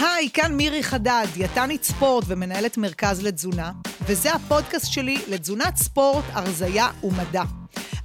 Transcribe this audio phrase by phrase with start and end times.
[0.00, 3.72] היי, כאן מירי חדד, דיאטנית ספורט ומנהלת מרכז לתזונה,
[4.06, 7.42] וזה הפודקאסט שלי לתזונת ספורט, הרזייה ומדע.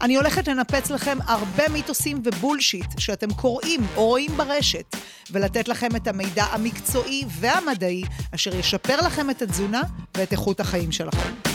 [0.02, 4.96] אני הולכת לנפץ לכם הרבה מיתוסים ובולשיט שאתם קוראים או רואים ברשת,
[5.32, 8.04] ולתת לכם את המידע המקצועי והמדעי
[8.36, 9.82] אשר ישפר לכם את התזונה
[10.18, 11.51] ואת איכות החיים שלכם.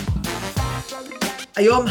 [1.57, 1.85] היום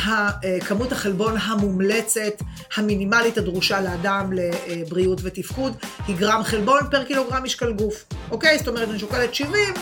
[0.67, 2.43] כמות החלבון המומלצת,
[2.77, 4.33] המינימלית הדרושה לאדם
[4.69, 5.73] לבריאות ותפקוד,
[6.07, 8.05] היא גרם חלבון פר קילוגרם משקל גוף.
[8.31, 8.59] אוקיי?
[8.59, 9.75] זאת אומרת, אני שוקלת 70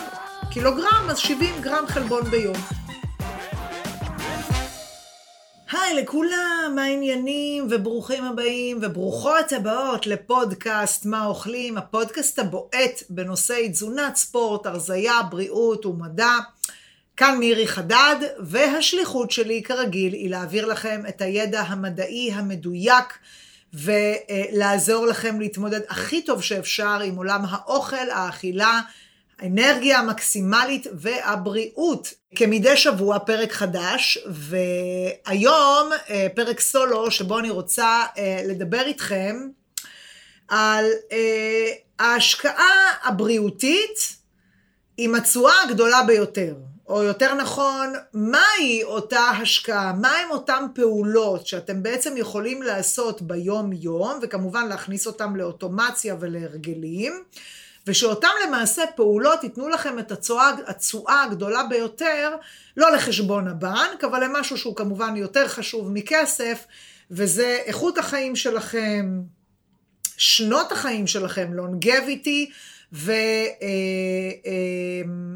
[0.51, 2.57] קילוגרם, אז 70 גרם חלבון ביום.
[5.73, 7.67] היי לכולם, מה העניינים?
[7.71, 16.33] וברוכים הבאים וברוכות הבאות לפודקאסט מה אוכלים, הפודקאסט הבועט בנושאי תזונת ספורט, הרזייה, בריאות ומדע.
[17.17, 23.19] כאן מירי חדד, והשליחות שלי כרגיל היא להעביר לכם את הידע המדעי המדויק
[23.75, 28.81] ולעזור לכם להתמודד הכי טוב שאפשר עם עולם האוכל, האכילה,
[29.39, 32.15] האנרגיה המקסימלית והבריאות.
[32.35, 39.37] כמדי שבוע פרק חדש, והיום אה, פרק סולו שבו אני רוצה אה, לדבר איתכם
[40.49, 44.17] על אה, ההשקעה הבריאותית
[44.97, 46.55] עם התשואה הגדולה ביותר.
[46.89, 49.93] או יותר נכון, מהי אותה השקעה?
[49.93, 57.23] מהם אותן פעולות שאתם בעצם יכולים לעשות ביום-יום, וכמובן להכניס אותן לאוטומציה ולהרגלים,
[57.87, 60.13] ושאותן למעשה פעולות ייתנו לכם את
[60.67, 62.37] התשואה הגדולה ביותר,
[62.77, 66.65] לא לחשבון הבנק, אבל למשהו שהוא כמובן יותר חשוב מכסף,
[67.11, 69.21] וזה איכות החיים שלכם,
[70.17, 72.53] שנות החיים שלכם, longevity,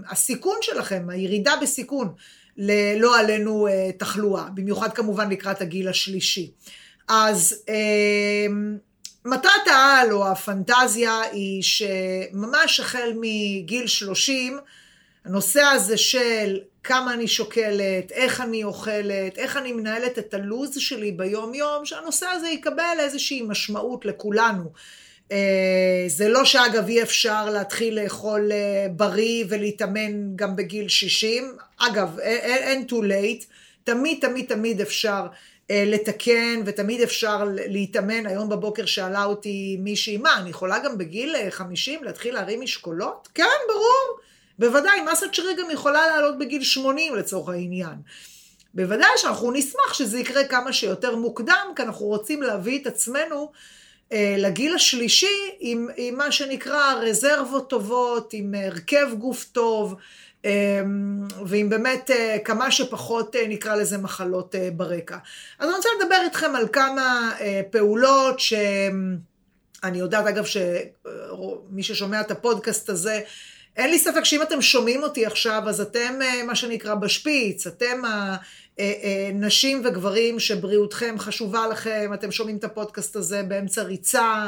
[0.07, 2.15] והסיכון שלכם, הירידה בסיכון,
[2.97, 6.51] לא עלינו אה, תחלואה, במיוחד כמובן לקראת הגיל השלישי.
[7.09, 8.47] אז אה,
[9.25, 14.59] מטרת העל או הפנטזיה היא שממש החל מגיל 30,
[15.25, 21.13] הנושא הזה של כמה אני שוקלת, איך אני אוכלת, איך אני מנהלת את הלו"ז שלי
[21.13, 24.73] ביום יום, שהנושא הזה יקבל איזושהי משמעות לכולנו.
[25.33, 32.19] אה, זה לא שאגב אי אפשר להתחיל לאכול אה, בריא ולהתאמן גם בגיל 60, אגב
[32.21, 33.45] אין too late,
[33.85, 35.27] תמיד תמיד תמיד אפשר
[35.71, 38.27] אה, לתקן ותמיד אפשר להתאמן.
[38.27, 43.29] היום בבוקר שאלה אותי מישהי, מה, אני יכולה גם בגיל 50 להתחיל להרים משקולות?
[43.35, 44.19] כן, ברור,
[44.59, 47.95] בוודאי, מסת שריר גם יכולה לעלות בגיל 80 לצורך העניין.
[48.75, 53.53] בוודאי שאנחנו נשמח שזה יקרה כמה שיותר מוקדם, כי אנחנו רוצים להביא את עצמנו
[54.13, 59.95] לגיל השלישי עם, עם מה שנקרא רזרבות טובות, עם הרכב גוף טוב,
[60.45, 60.83] אה,
[61.47, 65.17] ועם באמת אה, כמה שפחות נקרא לזה מחלות ברקע.
[65.59, 67.33] אז אני רוצה לדבר איתכם על כמה
[67.71, 73.21] פעולות שאני יודעת אגב שמי ששומע את הפודקאסט הזה
[73.79, 78.11] אין לי ספק שאם אתם שומעים אותי עכשיו, אז אתם מה שנקרא בשפיץ, אתם אה,
[78.11, 78.37] אה,
[79.35, 84.47] נשים וגברים שבריאותכם חשובה לכם, אתם שומעים את הפודקאסט הזה באמצע ריצה,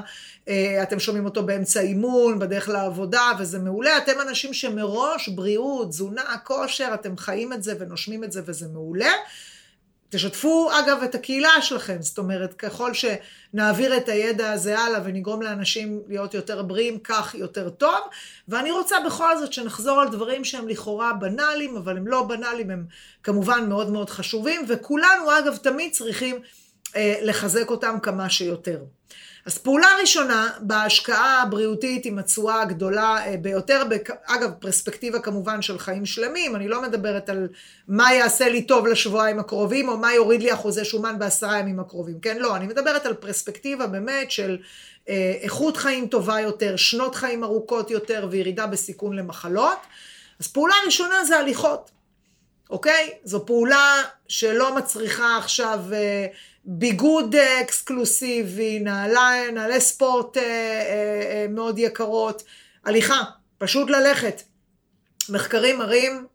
[0.49, 3.99] אה, אתם שומעים אותו באמצע אימון, בדרך לעבודה, וזה מעולה.
[3.99, 9.13] אתם אנשים שמראש בריאות, תזונה, כושר, אתם חיים את זה ונושמים את זה וזה מעולה.
[10.11, 16.03] תשתפו אגב את הקהילה שלכם, זאת אומרת ככל שנעביר את הידע הזה הלאה ונגרום לאנשים
[16.09, 18.01] להיות יותר בריאים, כך יותר טוב.
[18.49, 22.85] ואני רוצה בכל זאת שנחזור על דברים שהם לכאורה בנאליים, אבל הם לא בנאליים, הם
[23.23, 26.37] כמובן מאוד מאוד חשובים, וכולנו אגב תמיד צריכים
[26.97, 28.79] אה, לחזק אותם כמה שיותר.
[29.47, 33.83] אז פעולה ראשונה בהשקעה הבריאותית עם התשואה הגדולה אה, ביותר,
[34.25, 37.49] אגב פרספקטיבה כמובן של חיים שלמים, אני לא מדברת על
[37.89, 42.21] מה יעשה לי טוב לשבועיים הקרובים או מה יוריד לי אחוזי שומן בעשרה ימים הקרובים,
[42.21, 42.39] כן?
[42.39, 44.59] לא, אני מדברת על פרספקטיבה באמת של
[45.09, 49.79] אה, איכות חיים טובה יותר, שנות חיים ארוכות יותר וירידה בסיכון למחלות.
[50.41, 51.91] אז פעולה ראשונה זה הליכות,
[52.71, 53.11] אוקיי?
[53.25, 55.81] זו פעולה שלא מצריכה עכשיו...
[55.93, 56.27] אה,
[56.73, 62.43] ביגוד אה, אקסקלוסיבי, נעלי, נעלי ספורט אה, אה, מאוד יקרות,
[62.85, 63.23] הליכה,
[63.59, 64.43] פשוט ללכת.
[65.29, 66.27] מחקרים מראים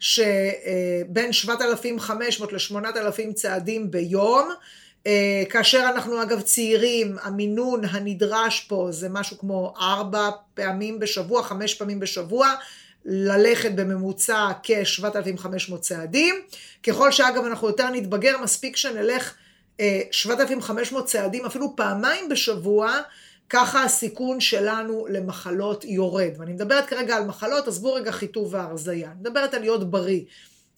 [0.00, 4.50] שבין 7,500 ל-8,000 צעדים ביום,
[5.50, 12.00] כאשר אנחנו אגב צעירים, המינון הנדרש פה זה משהו כמו ארבע פעמים בשבוע, חמש פעמים
[12.00, 12.54] בשבוע,
[13.04, 16.34] ללכת בממוצע כ-7,500 צעדים.
[16.82, 19.34] ככל שאגב אנחנו יותר נתבגר, מספיק שנלך
[20.10, 22.96] 7,500 אה, צעדים אפילו פעמיים בשבוע,
[23.50, 26.30] ככה הסיכון שלנו למחלות יורד.
[26.38, 29.10] ואני מדברת כרגע על מחלות, עזבו רגע חיטוב והרזייה.
[29.10, 30.20] אני מדברת על להיות בריא.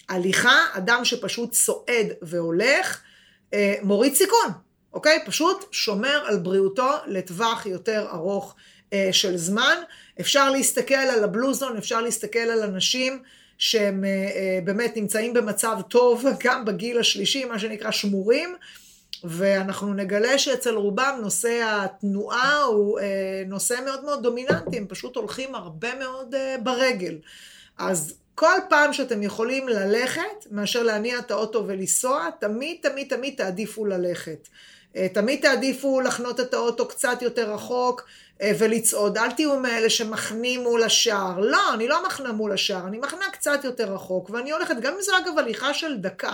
[0.09, 3.01] הליכה, אדם שפשוט צועד והולך,
[3.55, 4.49] אה, מוריד סיכון,
[4.93, 5.19] אוקיי?
[5.27, 8.55] פשוט שומר על בריאותו לטווח יותר ארוך
[9.13, 9.77] של זמן.
[10.21, 13.23] אפשר להסתכל על הבלוזון, אפשר להסתכל על אנשים
[13.59, 18.55] שהם אה, אה, באמת נמצאים במצב טוב גם בגיל השלישי, מה שנקרא שמורים,
[19.25, 25.55] ואנחנו נגלה שאצל רובם נושא התנועה הוא אה, נושא מאוד מאוד דומיננטי, הם פשוט הולכים
[25.55, 27.19] הרבה מאוד אה, ברגל.
[27.79, 33.87] אז כל פעם שאתם יכולים ללכת, מאשר להניע את האוטו ולנסוע, תמיד תמיד תמיד תעדיפו
[33.87, 34.49] ללכת.
[34.97, 38.07] אה, תמיד תעדיפו לחנות את האוטו קצת יותר רחוק אה,
[38.43, 39.19] ולצעוד.
[39.19, 41.41] אל תהיו מאלה שמחנים מול השער.
[41.41, 45.03] לא, אני לא מחנה מול השער, אני מחנה קצת יותר רחוק, ואני הולכת, גם אם
[45.03, 46.33] זו אגב הליכה של דקה.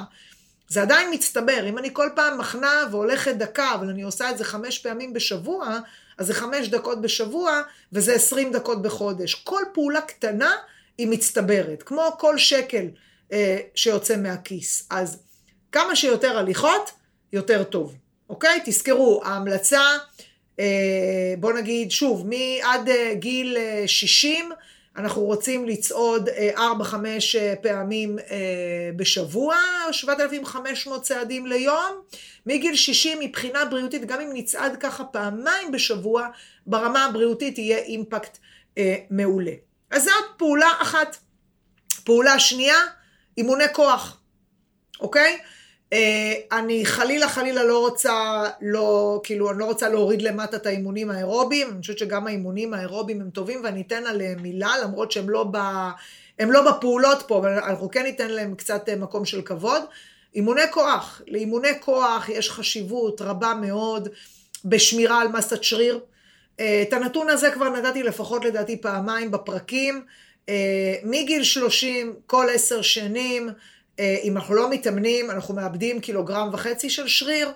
[0.68, 4.44] זה עדיין מצטבר, אם אני כל פעם מחנה והולכת דקה, אבל אני עושה את זה
[4.44, 5.78] חמש פעמים בשבוע,
[6.18, 7.62] אז זה חמש דקות בשבוע,
[7.92, 9.34] וזה עשרים דקות בחודש.
[9.34, 10.52] כל פעולה קטנה
[10.98, 12.86] היא מצטברת, כמו כל שקל
[13.32, 14.86] אה, שיוצא מהכיס.
[14.90, 15.18] אז
[15.72, 16.90] כמה שיותר הליכות,
[17.32, 17.94] יותר טוב.
[18.28, 18.60] אוקיי?
[18.64, 19.96] תזכרו, ההמלצה, אה,
[21.38, 24.56] בוא נגיד, שוב, מעד אה, גיל 60, אה,
[24.96, 26.60] אנחנו רוצים לצעוד 4-5
[27.62, 28.18] פעמים
[28.96, 29.56] בשבוע,
[29.92, 32.00] 7,500 צעדים ליום.
[32.46, 36.26] מגיל 60 מבחינה בריאותית, גם אם נצעד ככה פעמיים בשבוע,
[36.66, 38.38] ברמה הבריאותית יהיה אימפקט
[39.10, 39.52] מעולה.
[39.90, 41.16] אז זאת פעולה אחת.
[42.04, 42.78] פעולה שנייה,
[43.38, 44.20] אימוני כוח,
[45.00, 45.38] אוקיי?
[45.92, 51.10] אה, אני חלילה חלילה לא רוצה, לא, כאילו, אני לא רוצה להוריד למטה את האימונים
[51.10, 55.44] האירוביים, אני חושבת שגם האימונים האירוביים הם טובים ואני אתן עליהם מילה, למרות שהם לא,
[55.50, 55.56] ב,
[56.38, 59.82] הם לא בפעולות פה, אבל אנחנו כן ניתן להם קצת אה, מקום של כבוד.
[60.34, 64.08] אימוני כוח, לאימוני כוח יש חשיבות רבה מאוד
[64.64, 66.00] בשמירה על מסת שריר.
[66.60, 70.04] אה, את הנתון הזה כבר נתתי לפחות לדעתי פעמיים בפרקים.
[71.04, 73.50] מגיל 30, כל עשר שנים,
[74.22, 77.48] אם אנחנו לא מתאמנים, אנחנו מאבדים קילוגרם וחצי של שריר.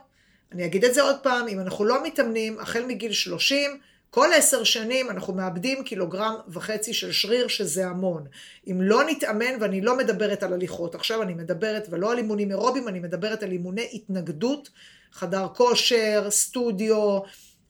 [0.52, 3.70] אני אגיד את זה עוד פעם, אם אנחנו לא מתאמנים, החל מגיל 30,
[4.10, 8.24] כל עשר שנים אנחנו מאבדים קילוגרם וחצי של שריר, שזה המון.
[8.70, 12.88] אם לא נתאמן, ואני לא מדברת על הליכות, עכשיו אני מדברת, ולא על אימונים אירובים,
[12.88, 14.70] אני מדברת על אימוני התנגדות,
[15.12, 17.18] חדר כושר, סטודיו,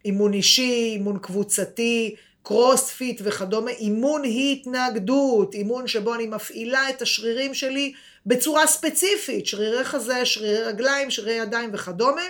[0.04, 2.14] אימון אישי, אימון קבוצתי,
[2.44, 7.93] קרוספיט וכדומה, אימון התנגדות, אימון שבו אני מפעילה את השרירים שלי
[8.26, 12.23] בצורה ספציפית, שרירי חזה, שרירי רגליים, שרירי ידיים וכדומה.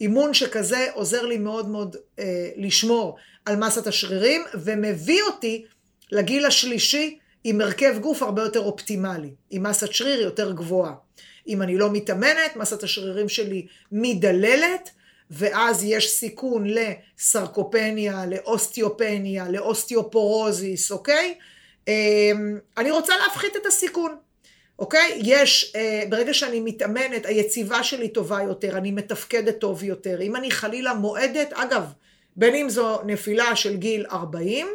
[0.00, 5.64] אימון שכזה עוזר לי מאוד מאוד אה, לשמור על מסת השרירים, ומביא אותי
[6.12, 10.92] לגיל השלישי עם הרכב גוף הרבה יותר אופטימלי, עם מסת שריר יותר גבוהה.
[11.48, 14.90] אם אני לא מתאמנת, מסת השרירים שלי מדללת,
[15.32, 21.34] ואז יש סיכון לסרקופניה, לאוסטיופניה, לאוסטיופורוזיס, אוקיי?
[21.88, 22.32] אה,
[22.78, 24.16] אני רוצה להפחית את הסיכון.
[24.78, 25.20] אוקיי?
[25.24, 30.20] יש, אה, ברגע שאני מתאמנת, היציבה שלי טובה יותר, אני מתפקדת טוב יותר.
[30.20, 31.84] אם אני חלילה מועדת, אגב,
[32.36, 34.66] בין אם זו נפילה של גיל 40,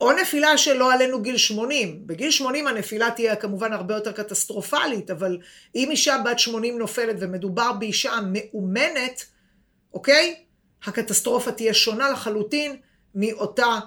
[0.00, 2.06] או נפילה שלא עלינו גיל 80.
[2.06, 5.38] בגיל 80 הנפילה תהיה כמובן הרבה יותר קטסטרופלית, אבל
[5.74, 9.24] אם אישה בת 80 נופלת ומדובר באישה מאומנת,
[9.94, 10.34] אוקיי?
[10.84, 12.76] הקטסטרופה תהיה שונה לחלוטין
[13.14, 13.78] מאותה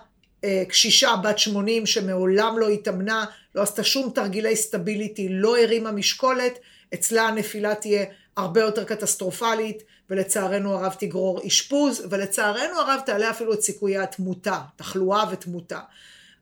[0.43, 3.25] אה, קשישה בת 80 שמעולם לא התאמנה,
[3.55, 6.59] לא עשתה שום תרגילי סטביליטי, לא הרימה משקולת,
[6.93, 8.05] אצלה הנפילה תהיה
[8.37, 15.23] הרבה יותר קטסטרופלית, ולצערנו הרב תגרור אשפוז, ולצערנו הרב תעלה אפילו את סיכויי התמותה, תחלואה
[15.31, 15.79] ותמותה.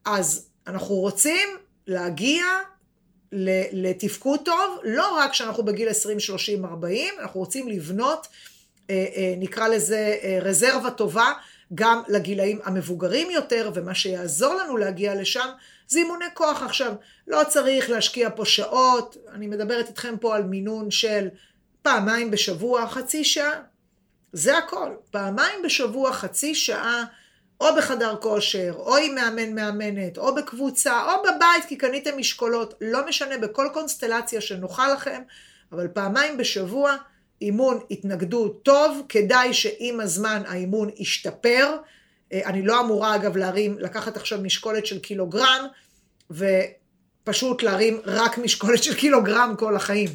[0.05, 1.47] אז אנחנו רוצים
[1.87, 2.43] להגיע
[3.71, 8.27] לתפקוד טוב, לא רק כשאנחנו בגיל 20, 30, 40, אנחנו רוצים לבנות,
[8.89, 11.31] אה, אה, נקרא לזה רזרבה טובה,
[11.73, 15.49] גם לגילאים המבוגרים יותר, ומה שיעזור לנו להגיע לשם
[15.87, 16.63] זה אימוני כוח.
[16.63, 16.93] עכשיו,
[17.27, 21.27] לא צריך להשקיע פה שעות, אני מדברת איתכם פה על מינון של
[21.81, 23.61] פעמיים בשבוע, חצי שעה.
[24.33, 24.89] זה הכל.
[25.11, 27.05] פעמיים בשבוע, חצי שעה,
[27.61, 33.07] או בחדר כושר, או עם מאמן מאמנת, או בקבוצה, או בבית כי קניתם משקולות, לא
[33.07, 35.21] משנה, בכל קונסטלציה שנוחה לכם,
[35.71, 36.95] אבל פעמיים בשבוע,
[37.41, 41.77] אימון התנגדות טוב, כדאי שעם הזמן האימון ישתפר.
[42.33, 45.65] אה, אני לא אמורה אגב להרים, לקחת עכשיו משקולת של קילוגרם
[46.31, 50.09] ופשוט להרים רק משקולת של קילוגרם כל החיים.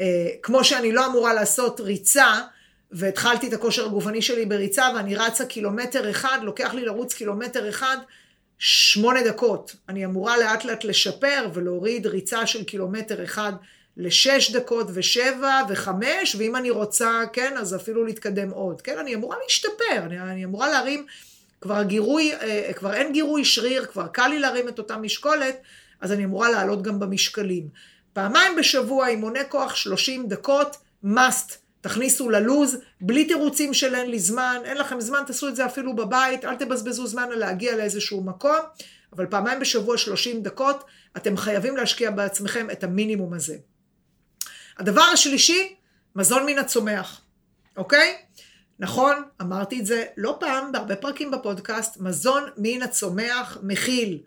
[0.00, 2.40] אה, כמו שאני לא אמורה לעשות ריצה,
[2.92, 7.96] והתחלתי את הכושר הגופני שלי בריצה ואני רצה קילומטר אחד, לוקח לי לרוץ קילומטר אחד,
[8.58, 9.76] שמונה דקות.
[9.88, 13.52] אני אמורה לאט לאט לשפר ולהוריד ריצה של קילומטר אחד
[13.96, 18.80] לשש דקות ושבע וחמש, ואם אני רוצה, כן, אז אפילו להתקדם עוד.
[18.80, 21.06] כן, אני אמורה להשתפר, אני, אני אמורה להרים,
[21.60, 25.56] כבר הגירוי, אה, כבר אין גירוי שריר, כבר קל לי להרים את אותה משקולת,
[26.00, 27.68] אז אני אמורה לעלות גם במשקלים.
[28.18, 34.56] פעמיים בשבוע אימוני כוח 30 דקות, must תכניסו ללוז, בלי תירוצים של אין לי זמן,
[34.64, 38.56] אין לכם זמן, תעשו את זה אפילו בבית, אל תבזבזו זמן על להגיע לאיזשהו מקום,
[39.12, 40.84] אבל פעמיים בשבוע 30 דקות,
[41.16, 43.56] אתם חייבים להשקיע בעצמכם את המינימום הזה.
[44.78, 45.74] הדבר השלישי,
[46.16, 47.20] מזון מן הצומח,
[47.76, 48.16] אוקיי?
[48.78, 54.18] נכון, אמרתי את זה לא פעם, בהרבה פרקים בפודקאסט, מזון מן הצומח מכיל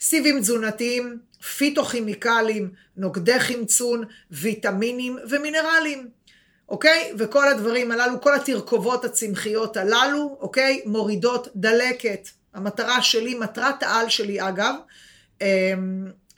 [0.00, 1.18] סיבים תזונתיים,
[1.56, 6.08] פיתוכימיקלים, נוגדי חמצון, ויטמינים ומינרלים.
[6.68, 7.12] אוקיי?
[7.18, 10.82] וכל הדברים הללו, כל התרכובות הצמחיות הללו, אוקיי?
[10.86, 12.28] מורידות דלקת.
[12.54, 14.74] המטרה שלי, מטרת העל שלי אגב,
[15.40, 15.46] אמ,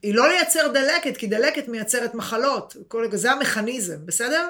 [0.02, 2.76] היא לא לייצר דלקת, כי דלקת מייצרת מחלות.
[2.88, 4.48] כל, זה המכניזם, בסדר?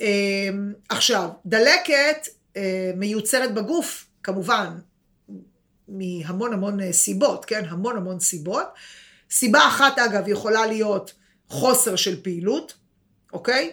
[0.00, 4.68] אמ, עכשיו, דלקת אה, מיוצרת בגוף, כמובן,
[5.88, 7.64] מהמון המון אה, סיבות, כן?
[7.68, 8.66] המון המון סיבות.
[9.30, 11.12] סיבה אחת, אגב, יכולה להיות
[11.48, 12.74] חוסר של פעילות,
[13.32, 13.72] אוקיי?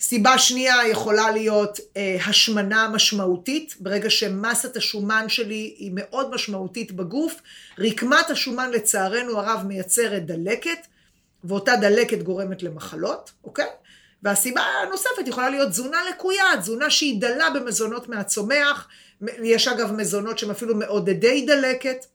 [0.00, 7.40] סיבה שנייה יכולה להיות אה, השמנה משמעותית, ברגע שמסת השומן שלי היא מאוד משמעותית בגוף,
[7.78, 10.86] רקמת השומן לצערנו הרב מייצרת דלקת,
[11.44, 13.66] ואותה דלקת גורמת למחלות, אוקיי?
[14.22, 18.88] והסיבה הנוספת יכולה להיות תזונה לקויה, תזונה שהיא דלה במזונות מהצומח,
[19.42, 22.06] יש אגב מזונות שהם אפילו מעודדי דלקת,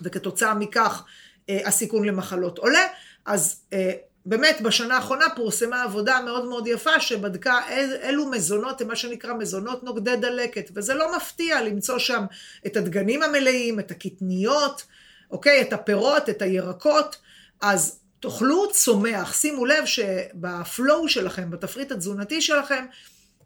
[0.00, 1.04] וכתוצאה מכך
[1.48, 2.86] אה, הסיכון למחלות עולה,
[3.26, 3.92] אז אה,
[4.26, 7.60] באמת בשנה האחרונה פורסמה עבודה מאוד מאוד יפה שבדקה
[8.02, 12.24] אילו מזונות הם מה שנקרא מזונות נוגדי דלקת וזה לא מפתיע למצוא שם
[12.66, 14.84] את הדגנים המלאים, את הקטניות,
[15.30, 15.62] אוקיי?
[15.62, 17.16] את הפירות, את הירקות.
[17.60, 22.84] אז תאכלו צומח, שימו לב שבפלואו שלכם, בתפריט התזונתי שלכם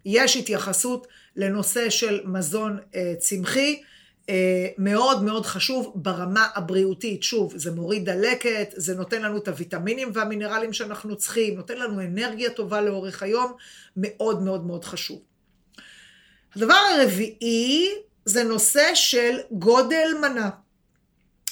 [0.04, 3.82] יש התייחסות לנושא של מזון אה, צמחי
[4.28, 7.22] אה, מאוד מאוד חשוב ברמה הבריאותית.
[7.22, 12.50] שוב, זה מוריד דלקת, זה נותן לנו את הוויטמינים והמינרלים שאנחנו צריכים, נותן לנו אנרגיה
[12.50, 13.52] טובה לאורך היום,
[13.96, 15.20] מאוד מאוד מאוד חשוב.
[16.56, 17.90] הדבר הרביעי
[18.24, 20.50] זה נושא של גודל מנה.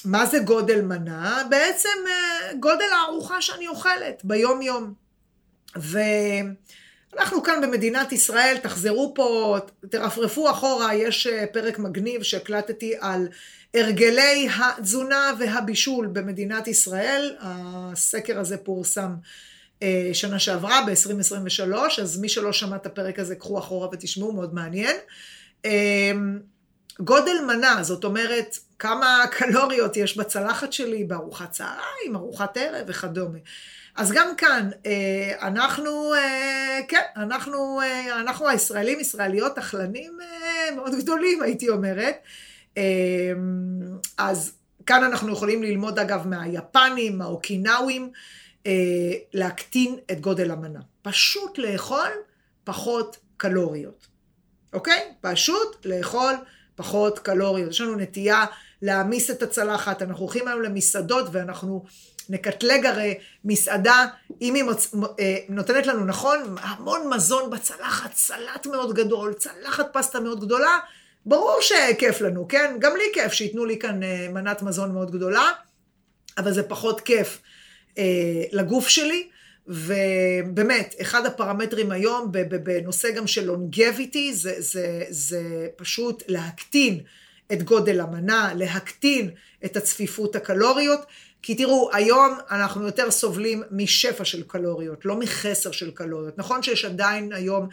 [0.05, 1.43] מה זה גודל מנה?
[1.49, 4.93] בעצם אה, גודל הארוחה שאני אוכלת ביום יום.
[5.77, 5.99] ו...
[7.19, 9.57] אנחנו כאן במדינת ישראל, תחזרו פה,
[9.89, 13.27] תרפרפו אחורה, יש אה, פרק מגניב שהקלטתי על
[13.73, 17.35] הרגלי התזונה והבישול במדינת ישראל.
[17.41, 19.15] הסקר הזה פורסם
[19.83, 24.53] אה, שנה שעברה, ב-2023, אז מי שלא שמע את הפרק הזה, קחו אחורה ותשמעו, מאוד
[24.53, 24.95] מעניין.
[25.65, 26.11] אה,
[26.99, 33.39] גודל מנה, זאת אומרת, כמה קלוריות יש בצלחת שלי, בארוחת צהריים, ארוחת ערב וכדומה.
[33.95, 40.17] אז גם כאן, אה, אנחנו, אה, כן, אנחנו, אה, אנחנו הישראלים, ישראליות, אכלנים
[40.75, 42.15] מאוד גדולים, הייתי אומרת.
[44.17, 44.53] אז
[44.85, 48.11] כאן אנחנו יכולים ללמוד, אגב, מהיפנים, מהאוקינאווים,
[49.33, 50.79] להקטין את גודל המנה.
[51.01, 52.09] פשוט לאכול
[52.63, 54.07] פחות קלוריות,
[54.73, 55.13] אוקיי?
[55.21, 56.33] פשוט לאכול
[56.75, 57.71] פחות קלוריות.
[57.71, 58.45] יש לנו נטייה
[58.81, 61.85] להעמיס את הצלחת, אנחנו הולכים היום למסעדות ואנחנו...
[62.29, 63.13] נקטלג הרי
[63.45, 64.05] מסעדה,
[64.41, 64.95] אם היא מוצ...
[65.19, 70.79] אה, נותנת לנו, נכון, המון מזון בצלחת, סלט מאוד גדול, צלחת פסטה מאוד גדולה,
[71.25, 72.75] ברור שכיף לנו, כן?
[72.79, 75.51] גם לי כיף שייתנו לי כאן אה, מנת מזון מאוד גדולה,
[76.37, 77.41] אבל זה פחות כיף
[77.97, 78.03] אה,
[78.51, 79.27] לגוף שלי.
[79.67, 82.31] ובאמת, אחד הפרמטרים היום
[82.63, 86.99] בנושא גם של לונגביטי, זה, זה, זה פשוט להקטין
[87.53, 89.29] את גודל המנה, להקטין
[89.65, 90.99] את הצפיפות הקלוריות,
[91.45, 96.37] כי תראו, היום אנחנו יותר סובלים משפע של קלוריות, לא מחסר של קלוריות.
[96.37, 97.67] נכון שיש עדיין היום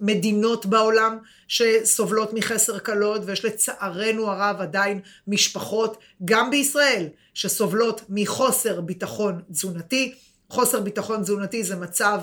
[0.00, 1.18] מדינות בעולם
[1.48, 10.14] שסובלות מחסר קלוריות, ויש לצערנו הרב עדיין משפחות, גם בישראל, שסובלות מחוסר ביטחון תזונתי.
[10.50, 12.20] חוסר ביטחון תזונתי זה מצב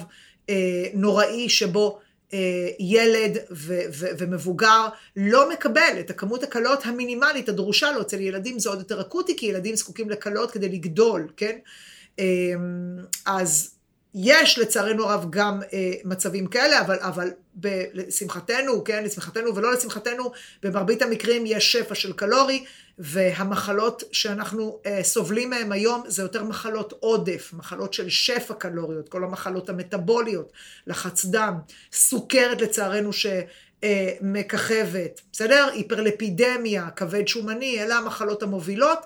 [0.49, 1.99] אה, נוראי שבו
[2.79, 8.01] ילד ו- ו- ומבוגר לא מקבל את הכמות הקלות המינימלית הדרושה לו.
[8.01, 11.57] אצל ילדים זה עוד יותר אקוטי, כי ילדים זקוקים לקלות כדי לגדול, כן?
[12.19, 12.25] אה,
[13.25, 13.75] אז
[14.15, 17.29] יש לצערנו הרב גם אה, מצבים כאלה, אבל, אבל
[17.59, 20.31] ב, לשמחתנו, כן, לשמחתנו ולא לשמחתנו,
[20.63, 22.65] במרבית המקרים יש שפע של קלורי,
[22.99, 29.23] והמחלות שאנחנו אה, סובלים מהן היום זה יותר מחלות עודף, מחלות של שפע קלוריות, כל
[29.23, 30.51] המחלות המטבוליות,
[30.87, 31.53] לחץ דם,
[31.93, 35.69] סוכרת לצערנו שמככבת, אה, בסדר?
[35.73, 38.99] היפרלפידמיה, כבד שומני, אלה המחלות המובילות.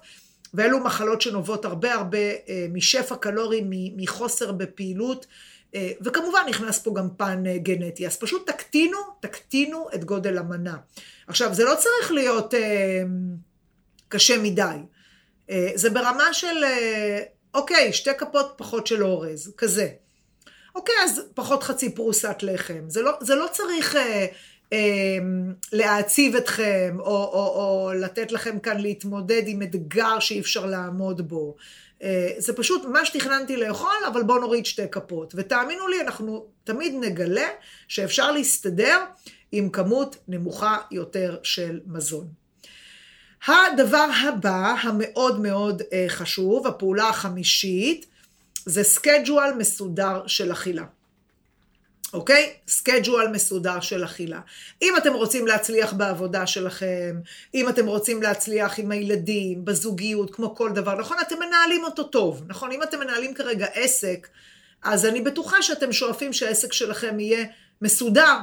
[0.57, 3.63] ואלו מחלות שנובעות הרבה הרבה אה, משפע קלורי,
[3.95, 5.25] מחוסר בפעילות,
[5.75, 8.07] אה, וכמובן נכנס פה גם פן אה, גנטי.
[8.07, 10.77] אז פשוט תקטינו, תקטינו את גודל המנה.
[11.27, 12.53] עכשיו, זה לא צריך להיות
[14.09, 14.77] קשה מדי.
[15.75, 16.63] זה ברמה של,
[17.53, 19.89] אוקיי, שתי כפות פחות של אורז, כזה.
[20.77, 22.83] אוקיי, אז פחות חצי פרוסת לחם.
[22.87, 24.25] זה לא, זה לא צריך אה,
[25.73, 31.55] להעציב אתכם, או, או, או לתת לכם כאן להתמודד עם אתגר שאי אפשר לעמוד בו.
[32.03, 35.33] אה, זה פשוט מה שתכננתי לאכול, אבל בואו נוריד שתי כפות.
[35.37, 37.47] ותאמינו לי, אנחנו תמיד נגלה
[37.87, 38.99] שאפשר להסתדר
[39.51, 42.27] עם כמות נמוכה יותר של מזון.
[43.47, 48.05] הדבר הבא, המאוד מאוד אה, חשוב, הפעולה החמישית,
[48.65, 50.83] זה schedule מסודר של אכילה.
[52.13, 52.53] אוקיי?
[52.67, 54.39] schedule מסודר של אכילה.
[54.81, 57.19] אם אתם רוצים להצליח בעבודה שלכם,
[57.53, 61.17] אם אתם רוצים להצליח עם הילדים, בזוגיות, כמו כל דבר, נכון?
[61.27, 62.71] אתם מנהלים אותו טוב, נכון?
[62.71, 64.27] אם אתם מנהלים כרגע עסק,
[64.83, 67.45] אז אני בטוחה שאתם שואפים שהעסק שלכם יהיה
[67.81, 68.35] מסודר,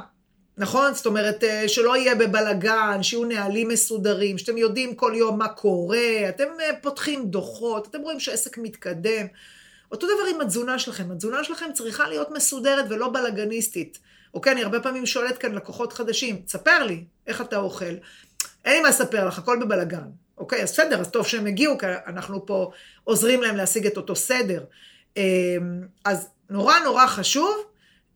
[0.58, 0.94] נכון?
[0.94, 6.28] זאת אומרת, אה, שלא יהיה בבלגן, שיהיו נהלים מסודרים, שאתם יודעים כל יום מה קורה,
[6.28, 9.26] אתם אה, פותחים דוחות, אתם רואים שהעסק מתקדם.
[9.92, 13.98] אותו דבר עם התזונה שלכם, התזונה שלכם צריכה להיות מסודרת ולא בלאגניסטית.
[14.34, 17.94] אוקיי, אני הרבה פעמים שואלת כאן לקוחות חדשים, תספר לי איך אתה אוכל.
[18.64, 20.08] אין לי מה לספר לך, הכל בבלגן.
[20.38, 22.70] אוקיי, אז בסדר, אז טוב שהם הגיעו, כי אנחנו פה
[23.04, 24.64] עוזרים להם להשיג את אותו סדר.
[25.16, 25.22] אמ,
[26.04, 27.56] אז נורא נורא חשוב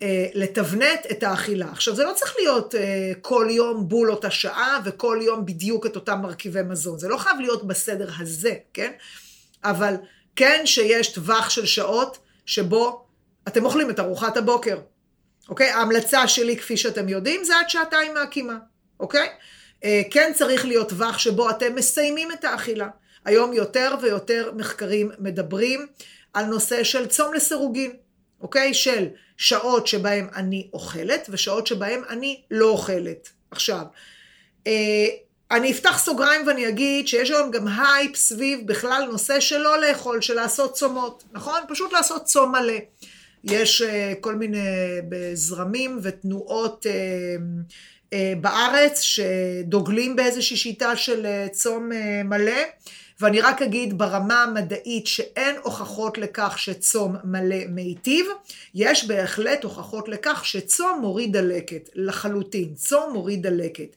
[0.02, 1.66] אה, לתבנת את האכילה.
[1.70, 5.96] עכשיו, זה לא צריך להיות אה, כל יום בול אותה שעה וכל יום בדיוק את
[5.96, 6.98] אותם מרכיבי מזון.
[6.98, 8.92] זה לא חייב להיות בסדר הזה, כן?
[9.64, 9.94] אבל
[10.38, 13.04] כן שיש טווח של שעות שבו
[13.48, 14.78] אתם אוכלים את ארוחת הבוקר,
[15.48, 15.70] אוקיי?
[15.70, 18.56] ההמלצה שלי, כפי שאתם יודעים, זה עד שעתיים מהקימה,
[19.00, 19.28] אוקיי?
[19.84, 22.88] אה, כן צריך להיות טווח שבו אתם מסיימים את האכילה.
[23.24, 25.86] היום יותר ויותר מחקרים מדברים
[26.34, 27.92] על נושא של צום לסירוגין,
[28.40, 28.74] אוקיי?
[28.74, 33.28] של שעות שבהם אני אוכלת ושעות שבהם אני לא אוכלת.
[33.50, 33.82] עכשיו,
[34.66, 35.06] אה,
[35.50, 40.20] אני אפתח סוגריים ואני אגיד שיש היום גם הייפ סביב בכלל נושא של לא לאכול,
[40.20, 41.60] של לעשות צומות, נכון?
[41.68, 42.78] פשוט לעשות צום מלא.
[43.44, 44.58] יש אה, כל מיני
[45.34, 47.62] זרמים ותנועות אה,
[48.10, 52.62] אה, בארץ שדוגלים באיזושהי שיטה של uh, צום uh, מלא,
[53.20, 58.26] ואני רק אגיד ברמה המדעית שאין הוכחות לכך שצום מלא מיטיב,
[58.74, 63.96] יש בהחלט הוכחות לכך שצום מוריד דלקת, לחלוטין, צום מוריד דלקת.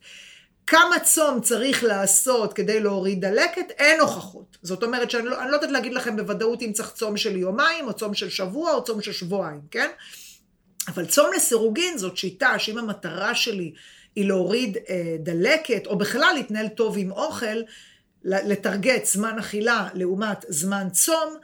[0.71, 4.57] כמה צום צריך לעשות כדי להוריד דלקת, אין הוכחות.
[4.61, 7.93] זאת אומרת שאני לא, לא יודעת להגיד לכם בוודאות אם צריך צום של יומיים, או
[7.93, 9.89] צום של שבוע, או צום של שבועיים, כן?
[10.87, 13.73] אבל צום לסירוגין זאת שיטה שאם המטרה שלי
[14.15, 17.61] היא להוריד אה, דלקת, או בכלל להתנהל טוב עם אוכל,
[18.23, 21.35] לטרגט זמן אכילה לעומת זמן צום,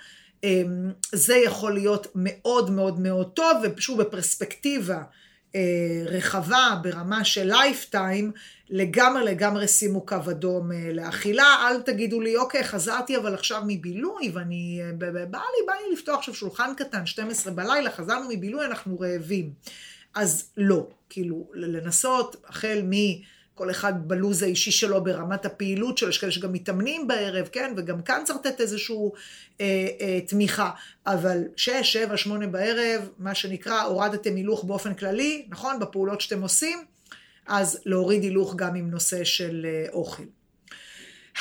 [0.43, 0.61] אה,
[1.11, 5.01] זה יכול להיות מאוד מאוד מאוד טוב, ושוב בפרספקטיבה
[6.07, 8.31] רחבה ברמה של lifetime,
[8.69, 14.31] לגמרי לגמרי שימו קו אדום אה, לאכילה, אל תגידו לי, אוקיי, חזרתי אבל עכשיו מבילוי,
[14.33, 18.99] ואני, אה, בא לי, בא לי לפתוח עכשיו שולחן קטן, 12 בלילה, חזרנו מבילוי, אנחנו
[18.99, 19.51] רעבים.
[20.15, 22.93] אז לא, כאילו, לנסות, החל מ...
[23.57, 27.73] כל אחד בלוז האישי שלו ברמת הפעילות שלו, יש כאלה שגם מתאמנים בערב, כן?
[27.77, 28.95] וגם כאן צריך לתת איזושהי
[29.61, 30.71] אה, אה, תמיכה.
[31.07, 35.79] אבל שש, שבע, שמונה בערב, מה שנקרא, הורדתם הילוך באופן כללי, נכון?
[35.79, 36.79] בפעולות שאתם עושים,
[37.47, 40.23] אז להוריד הילוך גם עם נושא של אה, אוכל.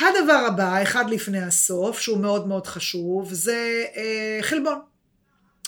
[0.01, 4.79] הדבר הבא, אחד לפני הסוף, שהוא מאוד מאוד חשוב, זה אה, חלבון,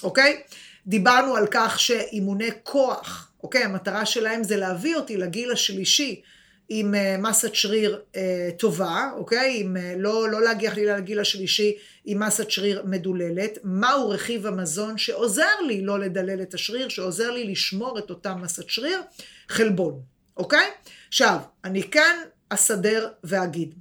[0.02, 0.42] אוקיי?
[0.86, 3.64] דיברנו על כך שאימוני כוח, אוקיי?
[3.64, 6.22] המטרה שלהם זה להביא אותי לגיל השלישי
[6.68, 9.60] עם אה, מסת שריר אה, טובה, אוקיי?
[9.60, 13.58] עם, אה, לא, לא להגיע חלילה לגיל השלישי עם מסת שריר מדוללת.
[13.64, 18.68] מהו רכיב המזון שעוזר לי לא לדלל את השריר, שעוזר לי לשמור את אותה מסת
[18.68, 19.00] שריר?
[19.48, 20.00] חלבון,
[20.36, 20.66] אוקיי?
[21.08, 22.16] עכשיו, אני כאן
[22.48, 23.74] אסדר ואגיד.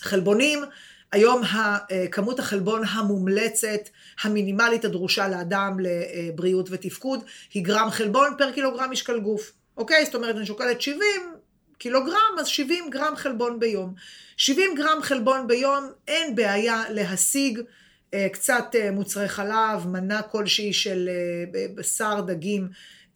[0.00, 0.58] חלבונים,
[1.12, 1.42] היום
[2.10, 3.88] כמות החלבון המומלצת,
[4.22, 7.20] המינימלית הדרושה לאדם לבריאות ותפקוד,
[7.54, 9.52] היא גרם חלבון פר קילוגרם משקל גוף.
[9.76, 10.04] אוקיי?
[10.04, 11.31] זאת אומרת, אני שוקלת 70,
[11.82, 13.94] קילוגרם, אז 70 גרם חלבון ביום.
[14.36, 17.60] 70 גרם חלבון ביום, אין בעיה להשיג
[18.14, 22.68] אה, קצת אה, מוצרי חלב, מנה כלשהי של אה, בשר, דגים,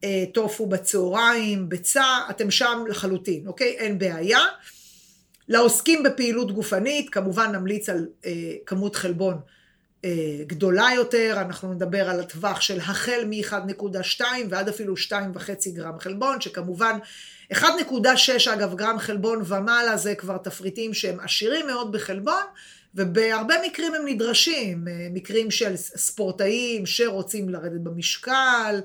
[0.05, 3.77] אה, טופו בצהריים, ביצה, אתם שם לחלוטין, אוקיי?
[3.79, 4.41] אין בעיה.
[5.49, 8.33] לעוסקים בפעילות גופנית, כמובן נמליץ על אה,
[8.67, 9.41] כמות חלבון
[10.47, 16.99] גדולה יותר, אנחנו נדבר על הטווח של החל מ-1.2 ועד אפילו 2.5 גרם חלבון, שכמובן
[17.53, 17.63] 1.6
[18.55, 22.43] אגב גרם חלבון ומעלה זה כבר תפריטים שהם עשירים מאוד בחלבון,
[22.95, 28.81] ובהרבה מקרים הם נדרשים, אה, מקרים של ספורטאים שרוצים לרדת במשקל,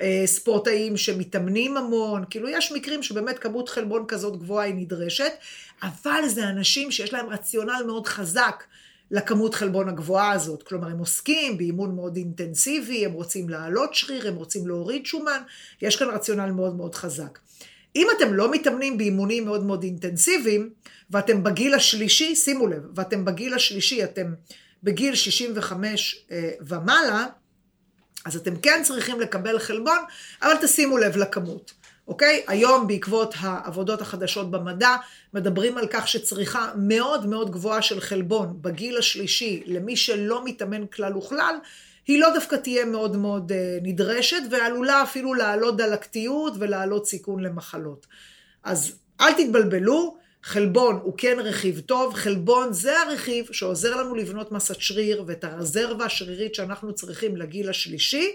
[0.00, 5.32] אה, ספורטאים שמתאמנים המון, כאילו יש מקרים שבאמת כמות חלבון כזאת גבוהה היא נדרשת,
[5.82, 8.64] אבל זה אנשים שיש להם רציונל מאוד חזק
[9.10, 10.62] לכמות חלבון הגבוהה הזאת.
[10.62, 15.42] כלומר, הם עוסקים באימון מאוד אינטנסיבי, הם רוצים להעלות שריר, הם רוצים להוריד שומן,
[15.82, 17.38] יש כאן רציונל מאוד מאוד חזק.
[17.96, 20.70] אם אתם לא מתאמנים באימונים מאוד מאוד אינטנסיביים,
[21.10, 24.34] ואתם בגיל השלישי, שימו לב, ואתם בגיל השלישי, אתם
[24.82, 27.26] בגיל 65 אה, ומעלה,
[28.24, 29.98] אז אתם כן צריכים לקבל חלבון,
[30.42, 31.72] אבל תשימו לב לכמות.
[32.08, 32.42] אוקיי?
[32.46, 34.96] היום בעקבות העבודות החדשות במדע,
[35.34, 41.16] מדברים על כך שצריכה מאוד מאוד גבוהה של חלבון בגיל השלישי למי שלא מתאמן כלל
[41.16, 41.54] וכלל,
[42.06, 48.06] היא לא דווקא תהיה מאוד מאוד אה, נדרשת, ועלולה אפילו להעלות דלקתיות ולהעלות סיכון למחלות.
[48.64, 54.80] אז אל תתבלבלו, חלבון הוא כן רכיב טוב, חלבון זה הרכיב שעוזר לנו לבנות מסת
[54.80, 58.32] שריר ואת הרזרבה השרירית שאנחנו צריכים לגיל השלישי,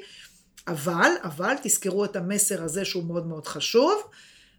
[0.67, 4.03] אבל, אבל תזכרו את המסר הזה שהוא מאוד מאוד חשוב.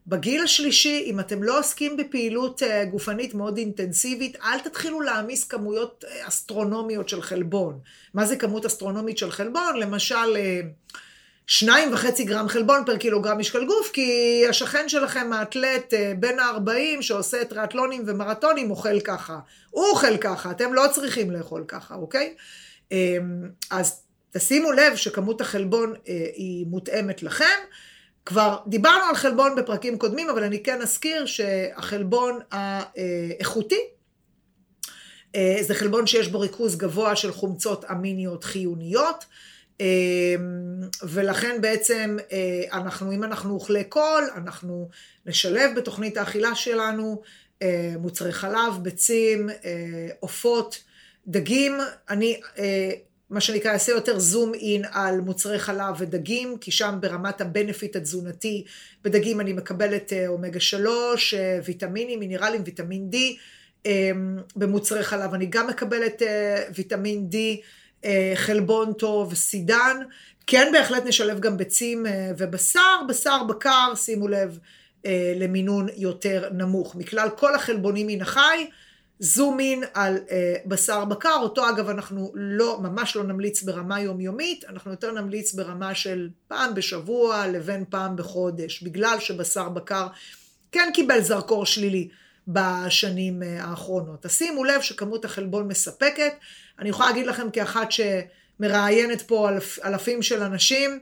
[0.07, 6.05] בגיל השלישי, אם אתם לא עוסקים בפעילות אה, גופנית מאוד אינטנסיבית, אל תתחילו להעמיס כמויות
[6.09, 7.79] אה, אסטרונומיות של חלבון.
[8.15, 9.77] מה זה כמות אסטרונומית של חלבון?
[9.77, 10.61] למשל, אה,
[11.47, 17.45] שניים וחצי גרם חלבון פר קילוגרם משקל גוף, כי השכן שלכם, האתלט בן ה-40 שעושה
[17.45, 19.39] טריאטלונים ומרתונים, אוכל ככה.
[19.71, 22.35] הוא אוכל ככה, אתם לא צריכים לאכול ככה, אוקיי?
[23.71, 24.04] אז
[24.35, 25.95] תשימו לב שכמות החלבון
[26.35, 27.59] היא מותאמת לכם.
[28.27, 33.81] כבר דיברנו על חלבון בפרקים קודמים, אבל אני כן אזכיר שהחלבון האיכותי
[35.37, 39.25] אה, זה חלבון שיש בו ריכוז גבוה של חומצות אמיניות חיוניות,
[39.81, 40.35] אה,
[41.03, 44.89] ולכן בעצם אה, אנחנו, אם אנחנו אוכלי קול, אנחנו
[45.27, 47.23] נשלב בתוכנית האכילה שלנו
[47.99, 49.49] מוצרי חלב, ביצים,
[50.21, 50.83] עופות,
[51.27, 51.79] דגים.
[52.11, 52.41] אני
[53.31, 58.65] מה שנקרא, אעשה יותר זום אין על מוצרי חלב ודגים, כי שם ברמת הבנפיט התזונתי,
[59.05, 63.17] בדגים אני מקבלת אה, אומגה 3, אה, ויטמינים, מינרלים, ויטמין D,
[63.87, 67.37] אמ, במוצרי חלב אני גם מקבלת אה, ויטמין D,
[68.35, 69.97] חלבון טוב, סידן,
[70.47, 72.07] כן בהחלט נשלב גם ביצים
[72.39, 74.59] ובשר, בשר בקר, שימו לב,
[75.37, 76.97] למינון יותר נמוך.
[76.97, 78.67] מכלל כל החלבונים מן החי,
[79.19, 84.65] זום אין על אה, בשר בקר, אותו אגב אנחנו לא, ממש לא נמליץ ברמה יומיומית,
[84.69, 90.07] אנחנו יותר נמליץ ברמה של פעם בשבוע לבין פעם בחודש, בגלל שבשר בקר
[90.73, 92.09] כן קיבל זרקור שלילי
[92.49, 94.27] בשנים אה, האחרונות.
[94.27, 96.33] אז שימו לב שכמות החלבון מספקת,
[96.79, 100.99] אני יכולה להגיד לכם כאחת שמראיינת פה אלפ, אלפים של אנשים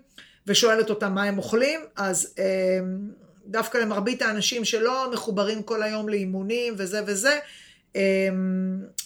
[0.47, 2.45] ושואלת אותם מה הם אוכלים, אז אה,
[3.47, 7.39] דווקא למרבית האנשים שלא מחוברים כל היום לאימונים וזה וזה,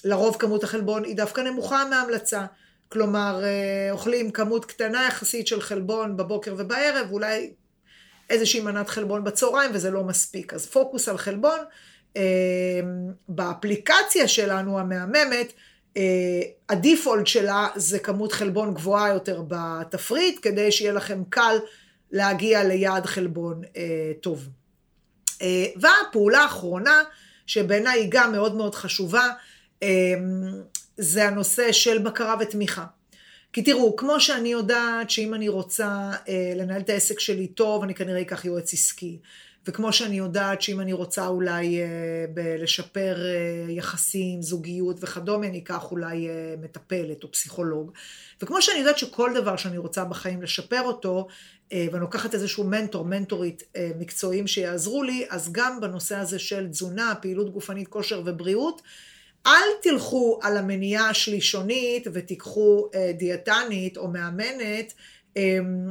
[0.04, 2.46] לרוב כמות החלבון היא דווקא נמוכה מההמלצה.
[2.88, 7.50] כלומר, אה, אוכלים כמות קטנה יחסית של חלבון בבוקר ובערב, אולי
[8.30, 10.54] איזושהי מנת חלבון בצהריים, וזה לא מספיק.
[10.54, 11.58] אז פוקוס על חלבון.
[12.16, 12.22] אמ,
[13.28, 15.52] באפליקציה שלנו המהממת,
[15.96, 16.02] אה,
[16.68, 21.56] הדיפולט שלה זה כמות חלבון גבוהה יותר בתפריט, כדי שיהיה לכם קל
[22.10, 24.48] להגיע ליעד חלבון אה, טוב.
[25.76, 27.02] והפעולה האחרונה,
[27.46, 29.28] שבעיניי היא גם מאוד מאוד חשובה,
[29.82, 29.88] אמ,
[30.96, 32.84] זה הנושא של בקרה ותמיכה.
[33.52, 37.94] כי תראו, כמו שאני יודעת שאם אני רוצה אה, לנהל את העסק שלי טוב, אני
[37.94, 39.18] כנראה אקח יועץ עסקי.
[39.66, 41.86] וכמו שאני יודעת שאם אני רוצה אולי אה,
[42.34, 47.92] ב- לשפר אה, יחסים, זוגיות וכדומה, אני אקח אולי אה, מטפלת או פסיכולוג.
[48.42, 51.26] וכמו שאני יודעת שכל דבר שאני רוצה בחיים לשפר אותו,
[51.72, 56.68] אה, ואני לוקחת איזשהו מנטור, מנטורית אה, מקצועיים שיעזרו לי, אז גם בנושא הזה של
[56.68, 58.82] תזונה, פעילות גופנית, כושר ובריאות,
[59.46, 64.92] אל תלכו על המניעה השלישונית ותיקחו אה, דיאטנית או מאמנת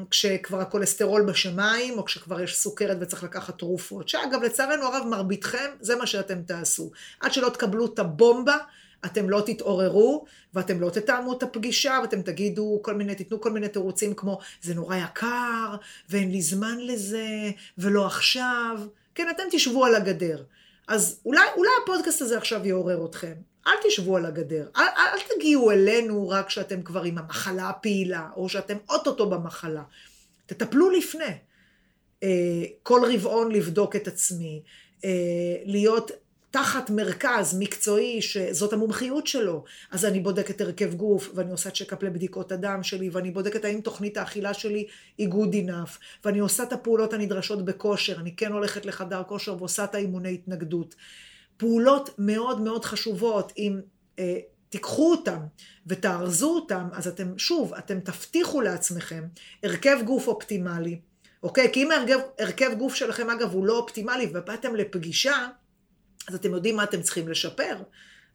[0.09, 4.09] כשכבר הכולסטרול בשמיים, או כשכבר יש סוכרת וצריך לקחת תרופות.
[4.09, 6.91] שאגב, לצערנו הרב, מרביתכם, זה מה שאתם תעשו.
[7.19, 8.57] עד שלא תקבלו את הבומבה,
[9.05, 13.67] אתם לא תתעוררו, ואתם לא תתאמו את הפגישה, ואתם תגידו כל מיני, תיתנו כל מיני
[13.67, 15.75] תירוצים כמו, זה נורא יקר,
[16.09, 17.27] ואין לי זמן לזה,
[17.77, 18.79] ולא עכשיו.
[19.15, 20.43] כן, אתם תשבו על הגדר.
[20.87, 23.33] אז אולי, אולי הפודקאסט הזה עכשיו יעורר אתכם.
[23.67, 24.67] אל תשבו על הגדר.
[24.77, 29.83] אל, אל, אל תגיעו אלינו רק כשאתם כבר עם המחלה הפעילה, או שאתם אוטוטו במחלה.
[30.45, 31.33] תטפלו לפני.
[32.23, 34.61] אה, כל רבעון לבדוק את עצמי,
[35.05, 35.09] אה,
[35.65, 36.11] להיות
[36.51, 42.51] תחת מרכז מקצועי שזאת המומחיות שלו, אז אני בודקת הרכב גוף, ואני עושה צ'קאפ לבדיקות
[42.51, 47.13] הדם שלי, ואני בודקת האם תוכנית האכילה שלי היא good enough, ואני עושה את הפעולות
[47.13, 50.95] הנדרשות בכושר, אני כן הולכת לחדר כושר ועושה את האימוני התנגדות.
[51.57, 53.79] פעולות מאוד מאוד חשובות, אם
[54.19, 54.39] אה,
[54.69, 55.39] תיקחו אותם
[55.87, 59.23] ותארזו אותם, אז אתם, שוב, אתם תבטיחו לעצמכם
[59.63, 60.99] הרכב גוף אופטימלי,
[61.43, 61.69] אוקיי?
[61.73, 65.47] כי אם הרכב, הרכב גוף שלכם, אגב, הוא לא אופטימלי, ובאתם לפגישה,
[66.27, 67.75] אז אתם יודעים מה אתם צריכים לשפר.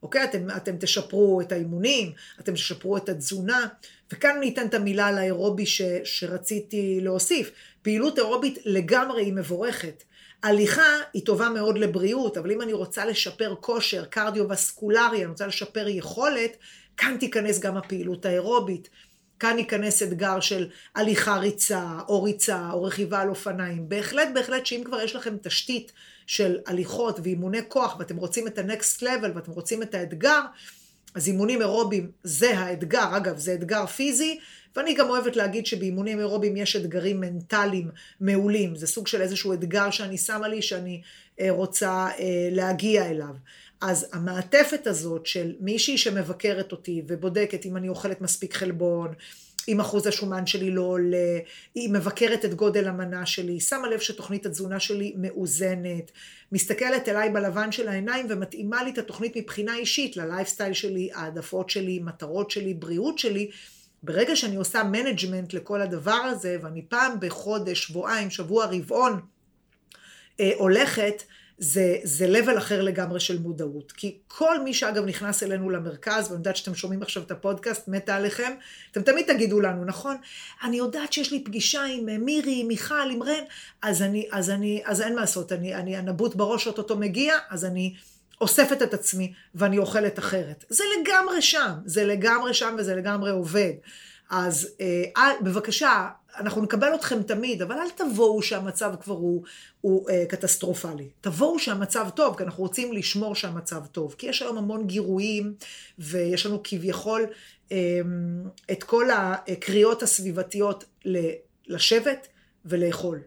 [0.03, 0.25] אוקיי?
[0.25, 3.67] אתם, אתם תשפרו את האימונים, אתם תשפרו את התזונה,
[4.13, 7.51] וכאן אני אתן את המילה על האירובי ש, שרציתי להוסיף.
[7.83, 10.03] פעילות אירובית לגמרי היא מבורכת.
[10.43, 15.89] הליכה היא טובה מאוד לבריאות, אבל אם אני רוצה לשפר כושר קרדיו-וסקולרי, אני רוצה לשפר
[15.89, 16.57] יכולת,
[16.97, 18.89] כאן תיכנס גם הפעילות האירובית.
[19.41, 23.89] כאן ייכנס אתגר של הליכה ריצה, או ריצה, או רכיבה על אופניים.
[23.89, 25.93] בהחלט, בהחלט שאם כבר יש לכם תשתית
[26.27, 30.41] של הליכות ואימוני כוח, ואתם רוצים את ה-next level ואתם רוצים את האתגר,
[31.15, 34.39] אז אימונים אירובים זה האתגר, אגב, זה אתגר פיזי,
[34.77, 38.77] ואני גם אוהבת להגיד שבאימונים אירובים יש אתגרים מנטליים מעולים.
[38.77, 41.03] זה סוג של איזשהו אתגר שאני שמה לי, שאני
[41.41, 43.35] אה, רוצה אה, להגיע אליו.
[43.81, 49.15] אז המעטפת הזאת של מישהי שמבקרת אותי ובודקת אם אני אוכלת מספיק חלבון,
[49.69, 51.39] אם אחוז השומן שלי לא עולה,
[51.75, 56.11] היא מבקרת את גודל המנה שלי, שמה לב שתוכנית התזונה שלי מאוזנת,
[56.53, 61.99] מסתכלת אליי בלבן של העיניים ומתאימה לי את התוכנית מבחינה אישית, ללייפסטייל שלי, העדפות שלי,
[61.99, 63.51] מטרות שלי, בריאות שלי.
[64.03, 69.21] ברגע שאני עושה management לכל הדבר הזה, ואני פעם בחודש, שבועיים, שבוע, רבעון,
[70.41, 71.23] אה, הולכת,
[71.63, 73.93] זה, זה level אחר לגמרי של מודעות.
[73.93, 78.17] כי כל מי שאגב נכנס אלינו למרכז, ואני יודעת שאתם שומעים עכשיו את הפודקאסט, מתה
[78.17, 78.53] עליכם,
[78.93, 80.17] אתם תמיד תגידו לנו, נכון?
[80.63, 83.45] אני יודעת שיש לי פגישה עם אה, מירי, עם מיכל, עם רן,
[83.83, 87.65] אז אני, אז אני, אז אין מה לעשות, אני, אני הנבוט בראש אוטוטו מגיע, אז
[87.65, 87.95] אני
[88.41, 90.65] אוספת את עצמי ואני אוכלת אחרת.
[90.69, 93.73] זה לגמרי שם, זה לגמרי שם וזה לגמרי עובד.
[94.31, 99.43] אז אה, בבקשה, אנחנו נקבל אתכם תמיד, אבל אל תבואו שהמצב כבר הוא,
[99.81, 101.09] הוא אה, קטסטרופלי.
[101.21, 104.15] תבואו שהמצב טוב, כי אנחנו רוצים לשמור שהמצב טוב.
[104.19, 105.55] כי יש היום המון גירויים,
[105.99, 107.27] ויש לנו כביכול
[107.73, 108.01] אה,
[108.73, 110.85] את כל הקריאות הסביבתיות
[111.67, 112.29] לשבת
[112.65, 113.21] ולאכול.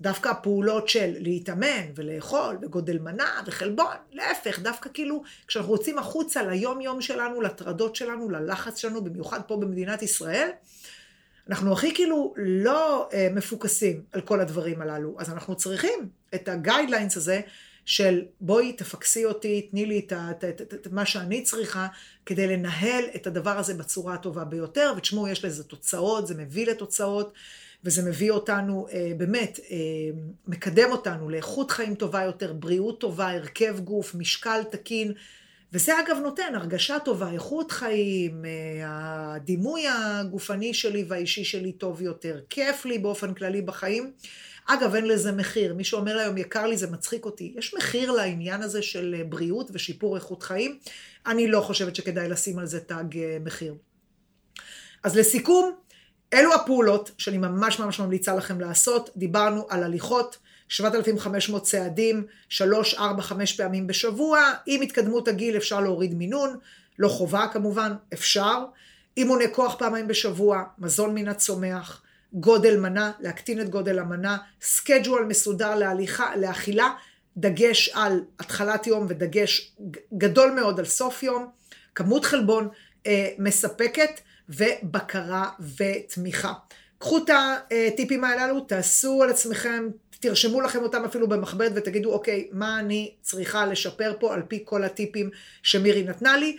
[0.00, 6.80] דווקא הפעולות של להתאמן ולאכול וגודל מנה וחלבון, להפך, דווקא כאילו כשאנחנו רוצים החוצה ליום
[6.80, 10.50] יום שלנו, לטרדות שלנו, ללחץ שלנו, במיוחד פה במדינת ישראל,
[11.48, 17.16] אנחנו הכי כאילו לא אה, מפוקסים על כל הדברים הללו, אז אנחנו צריכים את הגיידליינס
[17.16, 17.40] הזה
[17.84, 21.86] של בואי תפקסי אותי, תני לי את, את, את, את, את מה שאני צריכה
[22.26, 27.32] כדי לנהל את הדבר הזה בצורה הטובה ביותר, ותשמעו, יש לזה תוצאות, זה מביא לתוצאות.
[27.84, 29.76] וזה מביא אותנו, אה, באמת, אה,
[30.46, 35.12] מקדם אותנו לאיכות חיים טובה יותר, בריאות טובה, הרכב גוף, משקל תקין,
[35.72, 42.40] וזה אגב נותן הרגשה טובה, איכות חיים, אה, הדימוי הגופני שלי והאישי שלי טוב יותר,
[42.50, 44.12] כיף לי באופן כללי בחיים.
[44.66, 45.74] אגב, אין לזה מחיר.
[45.74, 47.54] מי שאומר היום, יקר לי, זה מצחיק אותי.
[47.56, 50.78] יש מחיר לעניין הזה של בריאות ושיפור איכות חיים.
[51.26, 53.04] אני לא חושבת שכדאי לשים על זה תג
[53.44, 53.74] מחיר.
[55.02, 55.72] אז לסיכום,
[56.32, 59.10] אלו הפעולות שאני ממש ממש ממליצה לכם לעשות.
[59.16, 60.38] דיברנו על הליכות,
[60.72, 64.52] 7,500 צעדים, 3, 4, 5 פעמים בשבוע.
[64.66, 66.58] עם התקדמות הגיל אפשר להוריד מינון,
[66.98, 68.58] לא חובה כמובן, אפשר.
[69.16, 75.74] אימוני כוח פעמיים בשבוע, מזון מן הצומח, גודל מנה, להקטין את גודל המנה, schedule מסודר
[75.74, 76.88] להליכה, לאכילה,
[77.36, 79.74] דגש על התחלת יום ודגש
[80.14, 81.48] גדול מאוד על סוף יום,
[81.94, 82.68] כמות חלבון
[83.06, 84.20] אה, מספקת.
[84.48, 86.52] ובקרה ותמיכה.
[86.98, 87.30] קחו את
[87.70, 89.88] הטיפים הללו, תעשו על עצמכם,
[90.22, 94.84] תרשמו לכם אותם אפילו במחברת ותגידו, אוקיי, מה אני צריכה לשפר פה על פי כל
[94.84, 95.30] הטיפים
[95.62, 96.56] שמירי נתנה לי.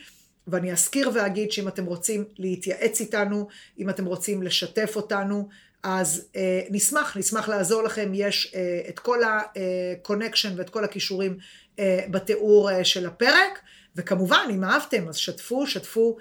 [0.48, 3.48] ואני אזכיר ואגיד שאם אתם רוצים להתייעץ איתנו,
[3.80, 5.50] אם אתם רוצים לשתף אותנו,
[5.84, 8.12] אז אה, נשמח, נשמח לעזור לכם.
[8.14, 11.38] יש אה, את כל ה-connection ואת כל הכישורים
[11.80, 13.60] אה, בתיאור אה, של הפרק.
[13.96, 16.18] וכמובן, אם אהבתם, אז שתפו, שתפו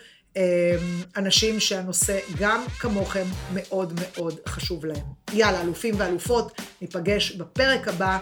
[1.16, 5.04] אנשים שהנושא גם כמוכם מאוד מאוד חשוב להם.
[5.32, 8.18] יאללה, אלופים ואלופות, ניפגש בפרק הבא.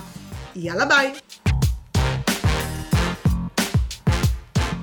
[0.57, 1.13] יאללה ביי.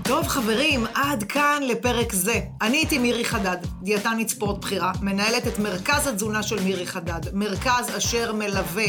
[0.03, 2.41] טוב חברים, עד כאן לפרק זה.
[2.61, 7.97] אני הייתי מירי חדד, דיאטנית ספורט בכירה, מנהלת את מרכז התזונה של מירי חדד, מרכז
[7.97, 8.85] אשר מלווה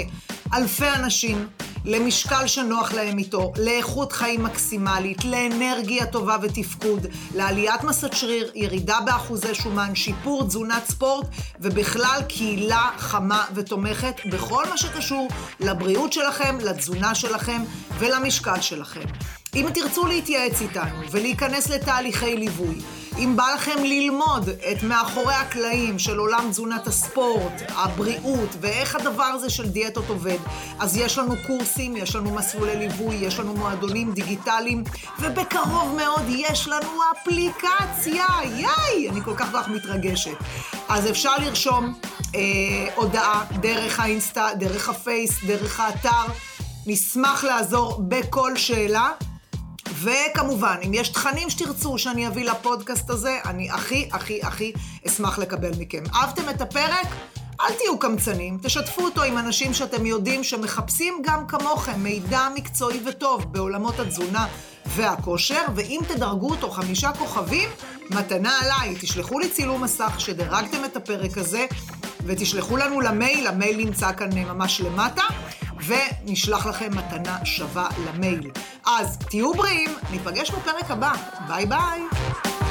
[0.55, 1.48] אלפי אנשים
[1.85, 9.55] למשקל שנוח להם איתו, לאיכות חיים מקסימלית, לאנרגיה טובה ותפקוד, לעליית מסת שריר, ירידה באחוזי
[9.55, 11.27] שומן, שיפור תזונת ספורט,
[11.61, 15.29] ובכלל קהילה חמה ותומכת בכל מה שקשור
[15.61, 17.62] לבריאות שלכם, לתזונה שלכם
[17.99, 19.07] ולמשקל שלכם.
[19.55, 22.75] אם תרצו להתייעץ איתנו ולהיכנס לתהליכי ליווי,
[23.19, 29.51] אם בא לכם ללמוד את מאחורי הקלעים של עולם תזונת הספורט, הבריאות ואיך הדבר הזה
[29.51, 30.37] של דיאטות עובד,
[30.79, 34.85] אז יש לנו קורסים, יש לנו מסלולי ליווי, יש לנו מועדונים דיגיטליים,
[35.21, 39.09] ובקרוב מאוד יש לנו אפליקציה, ייי!
[39.11, 40.37] אני כל כך כך מתרגשת.
[40.89, 41.95] אז אפשר לרשום
[42.35, 42.41] אה,
[42.95, 46.33] הודעה דרך האינסטה, דרך הפייס, דרך האתר.
[46.87, 49.11] נשמח לעזור בכל שאלה.
[50.01, 54.73] וכמובן, אם יש תכנים שתרצו שאני אביא לפודקאסט הזה, אני הכי, הכי, הכי
[55.07, 56.03] אשמח לקבל מכם.
[56.15, 57.07] אהבתם את הפרק?
[57.61, 63.53] אל תהיו קמצנים, תשתפו אותו עם אנשים שאתם יודעים שמחפשים גם כמוכם מידע מקצועי וטוב
[63.53, 64.47] בעולמות התזונה
[64.87, 67.69] והכושר, ואם תדרגו אותו חמישה כוכבים,
[68.11, 68.95] מתנה עליי.
[69.01, 71.67] תשלחו לי צילום מסך שדרגתם את הפרק הזה,
[72.27, 75.23] ותשלחו לנו למייל, המייל נמצא כאן ממש למטה.
[75.87, 78.51] ונשלח לכם מתנה שווה למייל.
[78.87, 81.12] אז תהיו בריאים, ניפגש בפרק הבא.
[81.49, 82.68] ביי ביי.